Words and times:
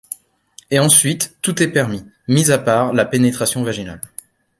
Ensuite, 0.73 1.37
tout 1.43 1.61
est 1.61 1.67
permis, 1.67 2.03
mise 2.27 2.49
à 2.49 2.57
part 2.57 2.91
la 2.91 3.05
pénétration 3.05 3.61
vaginale. 3.63 4.01